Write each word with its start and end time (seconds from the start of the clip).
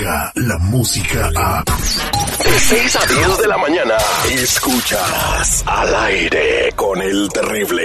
escucha 0.00 0.32
la 0.34 0.58
música 0.58 1.30
a... 1.36 1.64
De 1.64 2.58
6 2.58 2.96
a 2.96 3.06
10 3.06 3.38
de 3.38 3.48
la 3.48 3.58
mañana, 3.58 3.94
escuchas 4.30 5.62
al 5.66 5.94
aire 5.94 6.72
con 6.74 7.00
el 7.02 7.28
terrible. 7.28 7.84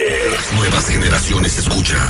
Nuevas 0.55 0.87
generaciones 0.87 1.57
escuchan 1.57 2.04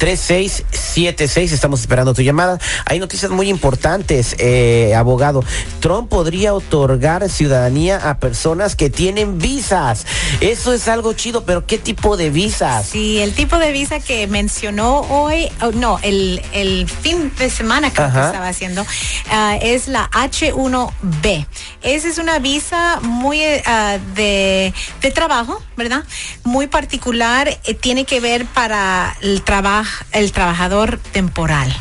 1-800-333-3676. 0.00 1.52
Estamos 1.52 1.80
esperando 1.80 2.14
tu 2.14 2.22
llamada. 2.22 2.58
Hay 2.86 2.98
noticias 2.98 3.30
muy 3.30 3.48
importantes, 3.48 4.36
eh, 4.38 4.94
abogado. 4.94 5.44
Trump 5.80 6.08
podría 6.08 6.54
otorgar 6.54 7.28
ciudadanía 7.28 8.10
a 8.10 8.18
personas 8.18 8.76
que 8.76 8.90
tienen 8.90 9.38
visas. 9.38 10.06
Eso 10.40 10.72
es 10.72 10.88
algo 10.88 11.12
chido, 11.12 11.44
pero 11.44 11.66
¿qué 11.66 11.78
tipo 11.78 12.16
de 12.16 12.30
visas? 12.30 12.86
Sí, 12.86 13.18
el 13.18 13.32
tipo 13.34 13.58
de 13.58 13.72
visa 13.72 14.00
que 14.00 14.26
mencionó 14.26 15.00
hoy, 15.00 15.48
oh, 15.60 15.72
no, 15.72 15.98
el, 16.02 16.42
el, 16.52 16.88
fin 16.88 17.32
de 17.38 17.50
semana 17.50 17.90
que 17.90 18.02
estaba 18.02 18.48
haciendo, 18.48 18.82
uh, 18.82 19.58
es 19.60 19.88
la 19.88 20.10
H1B. 20.10 21.46
Esa 21.82 22.08
es 22.08 22.18
una 22.18 22.38
visa 22.38 23.00
muy 23.02 23.38
uh, 23.38 24.14
de, 24.14 24.72
de, 25.00 25.10
trabajo, 25.10 25.62
¿verdad? 25.76 26.04
Muy 26.44 26.66
particular, 26.66 27.48
eh, 27.48 27.74
tiene 27.74 28.04
que 28.04 28.20
ver 28.20 28.46
para 28.46 29.16
el, 29.20 29.42
trabajo 29.42 30.04
el 30.12 30.32
trabajador 30.32 30.98
temporal. 31.12 31.74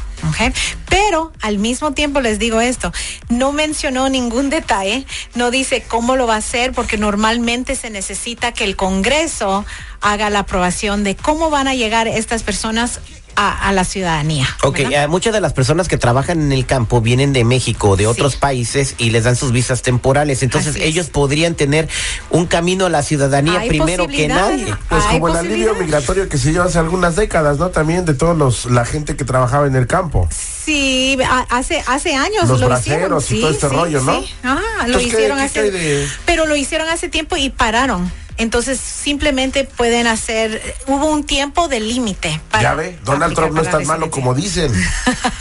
Pero 0.89 1.31
al 1.41 1.59
mismo 1.59 1.93
tiempo 1.93 2.21
les 2.21 2.39
digo 2.39 2.61
esto, 2.61 2.91
no 3.29 3.51
mencionó 3.51 4.09
ningún 4.09 4.49
detalle, 4.49 5.05
no 5.35 5.51
dice 5.51 5.83
cómo 5.87 6.15
lo 6.15 6.27
va 6.27 6.35
a 6.35 6.39
hacer, 6.39 6.71
porque 6.73 6.97
normalmente 6.97 7.75
se 7.75 7.89
necesita 7.89 8.51
que 8.51 8.63
el 8.63 8.75
Congreso 8.75 9.65
haga 10.01 10.29
la 10.29 10.39
aprobación 10.39 11.03
de 11.03 11.15
cómo 11.15 11.49
van 11.49 11.67
a 11.67 11.75
llegar 11.75 12.07
estas 12.07 12.43
personas 12.43 12.99
a, 13.37 13.71
la 13.71 13.85
ciudadanía. 13.85 14.47
Ok, 14.63 14.79
eh, 14.79 15.07
muchas 15.07 15.31
de 15.31 15.39
las 15.39 15.53
personas 15.53 15.87
que 15.87 15.97
trabajan 15.97 16.41
en 16.41 16.51
el 16.51 16.65
campo 16.65 17.01
vienen 17.01 17.33
de 17.33 17.43
México, 17.43 17.95
de 17.95 18.07
otros 18.07 18.35
países 18.35 18.95
y 18.97 19.11
les 19.11 19.25
dan 19.25 19.35
sus 19.35 19.51
visas 19.51 19.83
temporales. 19.83 20.41
Entonces 20.41 20.75
ellos 20.77 21.09
podrían 21.09 21.53
tener 21.53 21.87
un 22.31 22.47
camino 22.47 22.87
a 22.87 22.89
la 22.89 23.03
ciudadanía 23.03 23.63
primero 23.67 24.07
que 24.07 24.27
nadie. 24.27 24.73
Pues 24.89 25.03
como 25.05 25.29
el 25.29 25.37
alivio 25.37 25.75
migratorio 25.75 26.27
que 26.27 26.37
se 26.37 26.51
lleva 26.51 26.65
hace 26.65 26.79
algunas 26.79 27.15
décadas, 27.15 27.59
¿no? 27.59 27.69
También 27.69 28.05
de 28.05 28.15
todos 28.15 28.35
los 28.35 28.65
la 28.65 28.85
gente 28.85 29.15
que 29.15 29.23
trabajaba 29.23 29.67
en 29.67 29.75
el 29.75 29.85
campo. 29.85 30.27
Sí, 30.31 31.17
hace 31.49 31.83
hace 31.87 32.15
años 32.15 32.49
los 32.49 32.59
lo 32.59 32.77
hicieron. 32.77 33.23
y 33.29 33.39
todo 33.39 33.51
este 33.51 33.69
rollo, 33.69 34.01
¿no? 34.01 34.23
Ah, 34.43 34.87
lo 34.87 34.99
hicieron 34.99 35.39
hace, 35.39 36.07
pero 36.25 36.47
lo 36.47 36.55
hicieron 36.55 36.89
hace 36.89 37.07
tiempo 37.07 37.37
y 37.37 37.51
pararon. 37.51 38.11
Entonces 38.37 38.79
simplemente 38.79 39.63
pueden 39.63 40.07
hacer, 40.07 40.61
hubo 40.87 41.07
un 41.07 41.23
tiempo 41.23 41.67
de 41.67 41.79
límite. 41.79 42.39
Ya 42.61 42.75
ve, 42.75 42.97
Donald 43.03 43.35
Trump 43.35 43.53
no 43.53 43.61
es 43.61 43.69
tan 43.69 43.85
malo 43.85 44.11
como 44.11 44.33
dicen. 44.33 44.71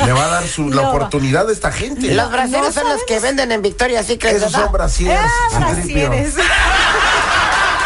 Le 0.04 0.12
va 0.12 0.24
a 0.24 0.28
dar 0.28 0.46
su, 0.46 0.70
la 0.70 0.90
oportunidad 0.90 1.48
a 1.48 1.52
esta 1.52 1.72
gente. 1.72 2.14
Los 2.14 2.30
brasileños 2.30 2.74
son 2.74 2.88
los 2.88 3.04
que 3.04 3.20
venden 3.20 3.52
en 3.52 3.62
Victoria, 3.62 4.00
así 4.00 4.16
que... 4.16 4.30
Esos 4.30 4.52
son 4.52 4.72
brasieres. 4.72 5.20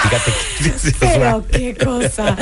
Fíjate. 0.02 0.32
Pero 1.00 1.44
qué 1.50 1.76
cosa. 1.76 2.36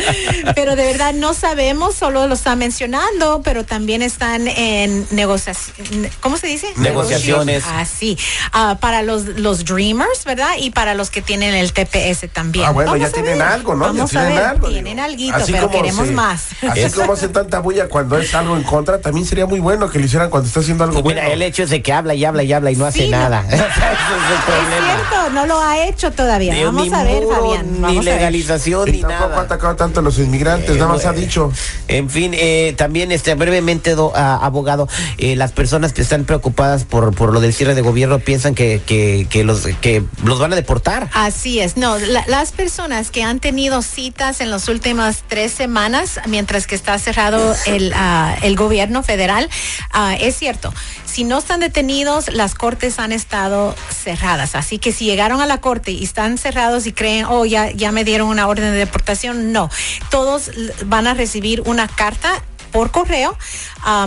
Pero 0.54 0.76
de 0.76 0.84
verdad 0.84 1.12
no 1.14 1.34
sabemos, 1.34 1.94
solo 1.94 2.26
lo 2.26 2.34
está 2.34 2.56
mencionando, 2.56 3.42
pero 3.44 3.64
también 3.64 4.02
están 4.02 4.48
en 4.48 5.06
negociaciones. 5.10 6.12
¿Cómo 6.20 6.36
se 6.36 6.46
dice? 6.46 6.68
Negociaciones. 6.76 7.64
Así. 7.66 8.18
Ah, 8.52 8.78
para 8.80 9.02
los, 9.02 9.24
los 9.24 9.64
Dreamers, 9.64 10.24
¿verdad? 10.24 10.50
Y 10.58 10.70
para 10.70 10.94
los 10.94 11.10
que 11.10 11.22
tienen 11.22 11.54
el 11.54 11.72
TPS 11.72 12.28
también. 12.32 12.66
Ah, 12.66 12.70
bueno, 12.70 12.96
ya 12.96 13.10
tienen 13.10 13.40
algo, 13.42 13.74
¿no? 13.74 13.86
Vamos 13.86 14.10
ya 14.10 14.26
tienen 14.26 14.44
algo. 14.44 14.68
Tienen 14.68 15.00
algo, 15.00 15.22
pero 15.46 15.70
queremos 15.70 16.10
más. 16.10 16.46
Así 16.68 16.90
como 16.90 17.12
hacen 17.12 17.32
tanta 17.38 17.60
bulla 17.60 17.88
cuando 17.88 18.18
es 18.18 18.34
algo 18.34 18.56
en 18.56 18.62
contra, 18.62 19.00
también 19.00 19.26
sería 19.26 19.46
muy 19.46 19.60
bueno 19.60 19.90
que 19.90 19.98
lo 19.98 20.04
hicieran 20.06 20.30
cuando 20.30 20.48
está 20.48 20.60
haciendo 20.60 20.84
algo 20.84 21.02
bueno. 21.02 21.20
el 21.20 21.42
hecho 21.42 21.62
es 21.62 21.70
de 21.70 21.82
que 21.82 21.92
habla 21.92 22.14
y 22.14 22.24
habla 22.24 22.42
y 22.42 22.52
habla 22.52 22.70
y 22.70 22.76
no 22.76 22.86
hace 22.86 23.08
nada. 23.08 23.44
es, 23.50 23.58
cierto, 23.58 25.30
no 25.32 25.46
lo 25.46 25.60
ha 25.60 25.86
hecho 25.86 26.10
todavía. 26.12 26.54
Vamos 26.64 26.92
a 26.92 27.04
ver, 27.04 27.24
Fabián 27.26 27.47
ni 27.56 28.00
legalización 28.00 28.90
ni 28.90 29.02
nada. 29.02 29.36
ha 29.36 29.40
atacado 29.42 29.76
tanto 29.76 30.00
a 30.00 30.02
los 30.02 30.18
inmigrantes, 30.18 30.76
nada 30.76 30.92
más 30.92 31.04
ha 31.04 31.12
dicho. 31.12 31.52
En 31.86 32.10
fin, 32.10 32.32
eh, 32.34 32.74
también 32.76 33.12
este 33.12 33.34
brevemente, 33.34 33.94
abogado, 34.14 34.88
eh, 35.18 35.36
las 35.36 35.52
personas 35.52 35.92
que 35.92 36.02
están 36.02 36.24
preocupadas 36.24 36.84
por, 36.84 37.14
por 37.14 37.32
lo 37.32 37.40
del 37.40 37.52
cierre 37.52 37.74
de 37.74 37.82
gobierno 37.82 38.18
piensan 38.18 38.54
que, 38.54 38.80
que, 38.86 39.44
los, 39.44 39.66
que 39.80 40.04
los 40.24 40.38
van 40.38 40.52
a 40.52 40.56
deportar. 40.56 41.10
Así 41.14 41.60
es, 41.60 41.76
no, 41.76 41.96
las 41.98 42.52
personas 42.52 43.10
que 43.10 43.22
han 43.22 43.40
tenido 43.40 43.82
citas 43.82 44.40
en 44.40 44.50
las 44.50 44.68
últimas 44.68 45.24
tres 45.28 45.52
semanas, 45.52 46.20
mientras 46.26 46.66
que 46.66 46.74
está 46.74 46.98
cerrado 46.98 47.54
el, 47.66 47.92
ah, 47.94 48.36
el 48.42 48.56
gobierno 48.56 49.02
federal, 49.02 49.48
ah, 49.92 50.16
es 50.20 50.36
cierto, 50.36 50.72
si 51.04 51.24
no 51.24 51.38
están 51.38 51.60
detenidos, 51.60 52.32
las 52.32 52.54
cortes 52.54 52.98
han 52.98 53.12
estado 53.12 53.74
cerradas. 53.90 54.54
Así 54.54 54.78
que 54.78 54.92
si 54.92 55.04
llegaron 55.04 55.40
a 55.40 55.46
la 55.46 55.60
corte 55.60 55.90
y 55.90 56.04
están 56.04 56.38
cerrados 56.38 56.86
y 56.86 56.92
creen, 56.92 57.24
oh, 57.24 57.37
ya, 57.46 57.70
ya 57.70 57.92
me 57.92 58.04
dieron 58.04 58.28
una 58.28 58.48
orden 58.48 58.72
de 58.72 58.78
deportación, 58.78 59.52
no. 59.52 59.70
Todos 60.10 60.50
van 60.86 61.06
a 61.06 61.14
recibir 61.14 61.62
una 61.66 61.88
carta 61.88 62.42
por 62.70 62.90
correo 62.90 63.36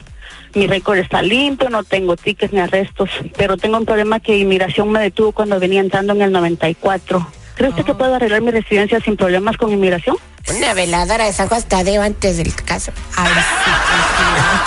Mi 0.55 0.67
récord 0.67 0.97
está 0.97 1.21
limpio, 1.21 1.69
no 1.69 1.83
tengo 1.83 2.15
tickets 2.15 2.53
ni 2.53 2.59
arrestos, 2.59 3.09
pero 3.37 3.57
tengo 3.57 3.77
un 3.77 3.85
problema 3.85 4.19
que 4.21 4.37
inmigración 4.37 4.89
me 4.89 5.01
detuvo 5.01 5.33
cuando 5.33 5.59
venía 5.59 5.81
entrando 5.81 6.13
en 6.13 6.21
el 6.21 6.31
94. 6.31 7.27
¿Cree 7.55 7.69
usted 7.69 7.83
que 7.83 7.91
ah. 7.91 7.97
puedo 7.97 8.15
arreglar 8.15 8.41
mi 8.41 8.51
residencia 8.51 8.99
sin 9.01 9.17
problemas 9.17 9.57
con 9.57 9.71
inmigración? 9.71 10.17
Una 10.55 10.73
veladora 10.73 11.25
de 11.25 11.33
San 11.33 11.47
Juan 11.47 11.63
Tadeo 11.63 12.01
antes 12.01 12.37
del 12.37 12.53
caso. 12.55 12.91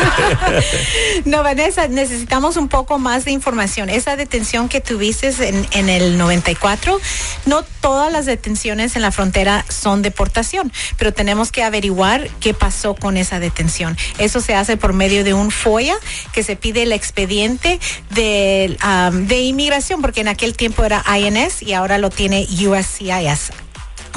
no, 1.24 1.42
Vanessa, 1.42 1.88
necesitamos 1.88 2.56
un 2.56 2.68
poco 2.68 2.98
más 2.98 3.24
de 3.24 3.32
información. 3.32 3.88
Esa 3.90 4.16
detención 4.16 4.68
que 4.68 4.80
tuviste 4.80 5.28
en, 5.46 5.66
en, 5.72 5.88
el 5.88 6.18
94, 6.18 7.00
no 7.46 7.62
todas 7.80 8.12
las 8.12 8.26
detenciones 8.26 8.96
en 8.96 9.02
la 9.02 9.12
frontera 9.12 9.64
son 9.68 10.02
deportación, 10.02 10.72
pero 10.96 11.12
tenemos 11.12 11.52
que 11.52 11.62
averiguar 11.62 12.28
qué 12.40 12.54
pasó 12.54 12.94
con 12.94 13.16
esa 13.16 13.40
detención. 13.40 13.96
Eso 14.18 14.40
se 14.40 14.54
hace 14.54 14.76
por 14.76 14.92
medio 14.92 15.24
de 15.24 15.34
un 15.34 15.50
FOIA 15.50 15.96
que 16.32 16.42
se 16.42 16.56
pide 16.56 16.82
el 16.82 16.92
expediente 16.92 17.80
de, 18.10 18.76
de 19.12 19.40
inmigración, 19.40 20.00
porque 20.00 20.20
en 20.20 20.28
aquel 20.28 20.56
tiempo 20.56 20.84
era 20.84 21.04
INS 21.18 21.62
y 21.62 21.72
ahora 21.72 21.98
lo 21.98 22.10
tiene 22.10 22.46
USCIS. 22.46 23.67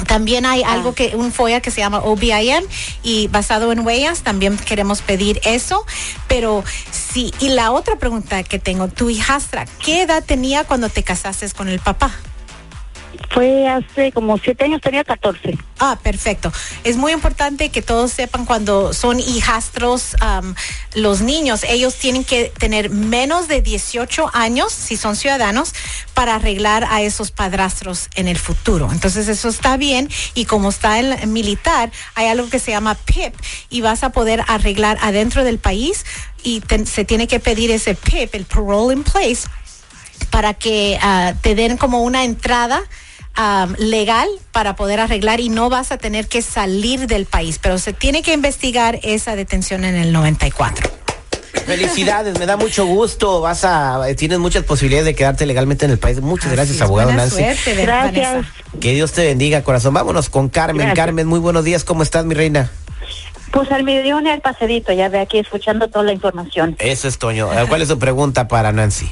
También 0.06 0.46
hay 0.46 0.62
algo 0.62 0.94
que, 0.94 1.14
un 1.16 1.32
FOIA 1.32 1.60
que 1.60 1.70
se 1.70 1.80
llama 1.80 1.98
OBIM 1.98 2.64
y 3.02 3.28
basado 3.28 3.72
en 3.72 3.80
huellas, 3.80 4.22
también 4.22 4.56
queremos 4.56 5.02
pedir 5.02 5.40
eso. 5.44 5.84
Pero 6.28 6.64
sí, 6.90 7.32
y 7.40 7.48
la 7.48 7.72
otra 7.72 7.96
pregunta 7.96 8.42
que 8.42 8.58
tengo, 8.58 8.88
tu 8.88 9.10
hijastra, 9.10 9.66
¿qué 9.84 10.02
edad 10.02 10.24
tenía 10.24 10.64
cuando 10.64 10.88
te 10.88 11.02
casaste 11.02 11.50
con 11.50 11.68
el 11.68 11.80
papá? 11.80 12.12
Fue 13.32 13.66
hace 13.66 14.12
como 14.12 14.36
siete 14.36 14.64
años, 14.64 14.82
tenía 14.82 15.04
14. 15.04 15.56
Ah, 15.78 15.98
perfecto. 16.02 16.52
Es 16.84 16.98
muy 16.98 17.12
importante 17.12 17.70
que 17.70 17.80
todos 17.80 18.12
sepan 18.12 18.44
cuando 18.44 18.92
son 18.92 19.20
hijastros 19.20 20.16
los 20.94 21.22
niños, 21.22 21.64
ellos 21.64 21.94
tienen 21.96 22.24
que 22.24 22.52
tener 22.58 22.90
menos 22.90 23.48
de 23.48 23.62
18 23.62 24.30
años, 24.34 24.72
si 24.72 24.98
son 24.98 25.16
ciudadanos, 25.16 25.72
para 26.12 26.34
arreglar 26.34 26.86
a 26.90 27.00
esos 27.00 27.30
padrastros 27.30 28.10
en 28.16 28.28
el 28.28 28.36
futuro. 28.36 28.90
Entonces 28.92 29.28
eso 29.28 29.48
está 29.48 29.78
bien 29.78 30.10
y 30.34 30.44
como 30.44 30.68
está 30.68 30.98
el 30.98 31.26
militar, 31.26 31.90
hay 32.14 32.26
algo 32.26 32.50
que 32.50 32.58
se 32.58 32.72
llama 32.72 32.94
PIP 32.94 33.34
y 33.70 33.80
vas 33.80 34.04
a 34.04 34.10
poder 34.10 34.44
arreglar 34.46 34.98
adentro 35.00 35.42
del 35.42 35.58
país 35.58 36.04
y 36.44 36.62
se 36.84 37.04
tiene 37.06 37.26
que 37.26 37.40
pedir 37.40 37.70
ese 37.70 37.94
PIP, 37.94 38.34
el 38.34 38.44
Parole 38.44 38.94
in 38.94 39.04
Place, 39.04 39.48
para 40.30 40.52
que 40.52 40.98
ah, 41.00 41.32
te 41.40 41.54
den 41.54 41.78
como 41.78 42.02
una 42.02 42.24
entrada 42.24 42.82
legal 43.78 44.28
para 44.52 44.76
poder 44.76 45.00
arreglar 45.00 45.40
y 45.40 45.48
no 45.48 45.70
vas 45.70 45.92
a 45.92 45.98
tener 45.98 46.28
que 46.28 46.42
salir 46.42 47.06
del 47.06 47.26
país, 47.26 47.58
pero 47.60 47.78
se 47.78 47.92
tiene 47.92 48.22
que 48.22 48.32
investigar 48.32 49.00
esa 49.02 49.36
detención 49.36 49.84
en 49.84 49.94
el 49.94 50.12
94. 50.12 50.90
Felicidades, 51.66 52.38
me 52.38 52.46
da 52.46 52.56
mucho 52.56 52.86
gusto. 52.86 53.40
Vas 53.40 53.64
a, 53.64 54.02
tienes 54.16 54.38
muchas 54.38 54.64
posibilidades 54.64 55.06
de 55.06 55.14
quedarte 55.14 55.46
legalmente 55.46 55.84
en 55.84 55.92
el 55.92 55.98
país. 55.98 56.20
Muchas 56.20 56.46
Así 56.46 56.56
gracias, 56.56 56.76
es, 56.76 56.82
abogado 56.82 57.10
buena 57.10 57.22
Nancy. 57.22 57.36
suerte, 57.42 57.74
Gracias. 57.82 58.32
Vanessa. 58.32 58.52
Que 58.80 58.94
Dios 58.94 59.12
te 59.12 59.24
bendiga, 59.24 59.62
corazón. 59.62 59.94
Vámonos 59.94 60.28
con 60.28 60.48
Carmen. 60.48 60.78
Gracias. 60.86 60.96
Carmen, 60.96 61.26
muy 61.26 61.38
buenos 61.38 61.64
días. 61.64 61.84
¿Cómo 61.84 62.02
estás, 62.02 62.24
mi 62.24 62.34
reina? 62.34 62.70
Pues 63.52 63.70
al 63.70 63.84
mediodía 63.84 64.32
al 64.32 64.40
pasadito, 64.40 64.92
ya 64.92 65.08
ve 65.10 65.20
aquí 65.20 65.38
escuchando 65.38 65.88
toda 65.88 66.04
la 66.04 66.12
información. 66.12 66.74
Eso 66.78 67.06
es 67.06 67.18
Toño. 67.18 67.48
¿Cuál 67.68 67.82
es 67.82 67.88
su 67.88 67.98
pregunta 67.98 68.48
para 68.48 68.72
Nancy? 68.72 69.10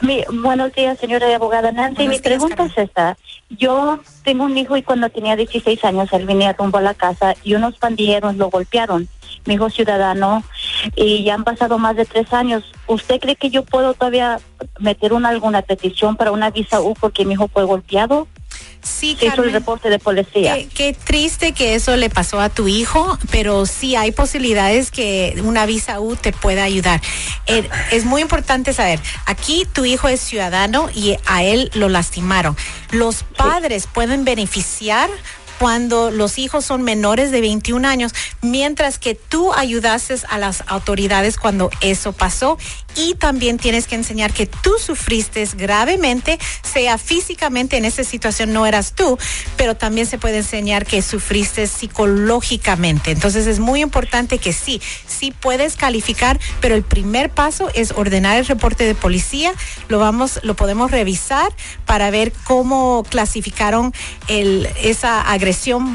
Mi, 0.00 0.22
buenos 0.42 0.72
días, 0.74 0.98
señora 0.98 1.34
abogada 1.34 1.72
Nancy. 1.72 1.96
Buenos 1.96 1.98
Mi 1.98 2.06
días, 2.08 2.22
pregunta 2.22 2.64
es 2.64 2.78
esta. 2.78 3.16
Yo 3.50 3.98
tengo 4.22 4.44
un 4.44 4.56
hijo 4.56 4.76
y 4.76 4.82
cuando 4.82 5.08
tenía 5.10 5.34
16 5.34 5.84
años 5.84 6.12
él 6.12 6.24
venía 6.24 6.52
rumbo 6.52 6.78
a 6.78 6.82
la 6.82 6.94
casa 6.94 7.34
y 7.42 7.54
unos 7.54 7.76
pandilleros 7.78 8.36
lo 8.36 8.48
golpearon. 8.48 9.08
Mi 9.44 9.54
hijo 9.54 9.70
ciudadano 9.70 10.44
y 10.94 11.24
ya 11.24 11.34
han 11.34 11.44
pasado 11.44 11.78
más 11.78 11.96
de 11.96 12.04
tres 12.04 12.32
años. 12.32 12.64
¿Usted 12.86 13.18
cree 13.18 13.34
que 13.34 13.50
yo 13.50 13.64
puedo 13.64 13.94
todavía 13.94 14.38
meter 14.78 15.12
una 15.12 15.30
alguna 15.30 15.62
petición 15.62 16.16
para 16.16 16.30
una 16.30 16.50
visa 16.50 16.80
U 16.80 16.94
porque 16.94 17.24
mi 17.24 17.34
hijo 17.34 17.48
fue 17.48 17.64
golpeado? 17.64 18.28
Sí, 18.88 19.16
Se 19.18 19.26
hizo 19.26 19.34
el 19.34 19.36
Carmen. 19.36 19.52
reporte 19.54 19.90
de 19.90 19.98
policía. 19.98 20.54
Qué, 20.54 20.68
qué 20.68 20.92
triste 20.92 21.52
que 21.52 21.74
eso 21.74 21.96
le 21.96 22.10
pasó 22.10 22.40
a 22.40 22.48
tu 22.48 22.68
hijo, 22.68 23.18
pero 23.30 23.66
sí 23.66 23.94
hay 23.96 24.12
posibilidades 24.12 24.90
que 24.90 25.40
una 25.44 25.66
visa 25.66 26.00
U 26.00 26.16
te 26.16 26.32
pueda 26.32 26.64
ayudar. 26.64 27.00
Eh, 27.46 27.68
es 27.92 28.04
muy 28.04 28.22
importante 28.22 28.72
saber, 28.72 29.00
aquí 29.26 29.66
tu 29.72 29.84
hijo 29.84 30.08
es 30.08 30.20
ciudadano 30.20 30.88
y 30.94 31.16
a 31.26 31.42
él 31.42 31.70
lo 31.74 31.88
lastimaron. 31.88 32.56
Los 32.90 33.22
padres 33.22 33.86
pueden 33.86 34.24
beneficiar 34.24 35.08
cuando 35.58 36.10
los 36.10 36.38
hijos 36.38 36.64
son 36.64 36.82
menores 36.82 37.30
de 37.30 37.40
21 37.40 37.86
años, 37.86 38.12
mientras 38.42 38.98
que 38.98 39.14
tú 39.14 39.52
ayudases 39.52 40.24
a 40.28 40.38
las 40.38 40.64
autoridades 40.66 41.36
cuando 41.36 41.70
eso 41.80 42.12
pasó 42.12 42.58
y 42.96 43.14
también 43.14 43.58
tienes 43.58 43.86
que 43.86 43.94
enseñar 43.94 44.32
que 44.32 44.46
tú 44.46 44.74
sufriste 44.78 45.46
gravemente, 45.56 46.38
sea 46.62 46.98
físicamente 46.98 47.76
en 47.76 47.84
esa 47.84 48.02
situación 48.02 48.52
no 48.52 48.66
eras 48.66 48.94
tú, 48.94 49.18
pero 49.56 49.76
también 49.76 50.06
se 50.06 50.18
puede 50.18 50.38
enseñar 50.38 50.84
que 50.84 51.00
sufriste 51.02 51.66
psicológicamente. 51.66 53.12
Entonces 53.12 53.46
es 53.46 53.60
muy 53.60 53.82
importante 53.82 54.38
que 54.38 54.52
sí, 54.52 54.80
sí 55.06 55.32
puedes 55.32 55.76
calificar, 55.76 56.40
pero 56.60 56.74
el 56.74 56.82
primer 56.82 57.30
paso 57.30 57.70
es 57.74 57.92
ordenar 57.92 58.36
el 58.38 58.46
reporte 58.46 58.84
de 58.84 58.94
policía, 58.94 59.52
lo 59.88 59.98
vamos, 59.98 60.40
lo 60.42 60.56
podemos 60.56 60.90
revisar 60.90 61.52
para 61.86 62.10
ver 62.10 62.32
cómo 62.44 63.04
clasificaron 63.08 63.92
esa 64.28 65.20
agresión, 65.20 65.47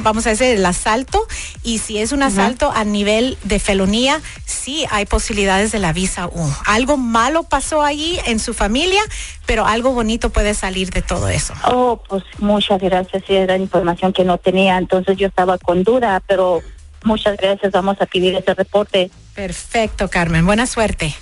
vamos 0.03 0.25
a 0.27 0.31
decir, 0.31 0.47
el 0.47 0.65
asalto, 0.65 1.25
y 1.63 1.79
si 1.79 1.97
es 1.97 2.11
un 2.11 2.23
asalto 2.23 2.71
a 2.71 2.83
nivel 2.83 3.37
de 3.43 3.59
felonía, 3.59 4.21
sí 4.45 4.85
hay 4.91 5.05
posibilidades 5.05 5.71
de 5.71 5.79
la 5.79 5.93
visa 5.93 6.27
U. 6.27 6.53
Algo 6.65 6.97
malo 6.97 7.43
pasó 7.43 7.83
allí 7.83 8.19
en 8.25 8.39
su 8.39 8.53
familia, 8.53 9.01
pero 9.45 9.65
algo 9.65 9.91
bonito 9.91 10.29
puede 10.29 10.53
salir 10.53 10.91
de 10.91 11.01
todo 11.01 11.29
eso. 11.29 11.53
Oh, 11.65 12.01
pues 12.07 12.23
muchas 12.39 12.81
gracias. 12.81 13.23
Sí, 13.27 13.35
era 13.35 13.57
información 13.57 14.13
que 14.13 14.23
no 14.23 14.37
tenía, 14.37 14.77
entonces 14.77 15.17
yo 15.17 15.27
estaba 15.27 15.57
con 15.57 15.83
duda, 15.83 16.21
pero 16.27 16.61
muchas 17.03 17.37
gracias. 17.37 17.71
Vamos 17.71 17.97
a 17.99 18.05
pedir 18.05 18.35
ese 18.35 18.53
reporte. 18.53 19.11
Perfecto, 19.35 20.09
Carmen. 20.09 20.45
Buena 20.45 20.65
suerte. 20.65 21.15